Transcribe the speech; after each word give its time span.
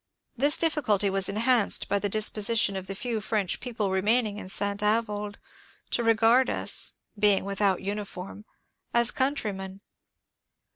This 0.35 0.57
difficulty 0.57 1.11
was 1.11 1.29
enhanced 1.29 1.87
by 1.87 1.99
the 1.99 2.09
disposition 2.09 2.75
of 2.75 2.87
the 2.87 2.95
few 2.95 3.21
French 3.21 3.59
people 3.59 3.91
remaining 3.91 4.39
in 4.39 4.49
St. 4.49 4.81
Avoid 4.81 5.37
to 5.91 6.03
regard 6.03 6.49
us 6.49 6.93
(being 7.19 7.45
without 7.45 7.83
uniform) 7.83 8.45
as 8.95 9.11
countrymen. 9.11 9.81